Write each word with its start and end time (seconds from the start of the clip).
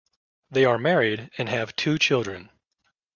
They 0.49 0.65
are 0.65 0.79
married 0.79 1.29
and 1.37 1.47
have 1.47 1.75
two 1.75 1.99
children. 1.99 2.49